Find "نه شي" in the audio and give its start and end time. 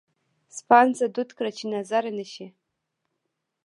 2.17-2.47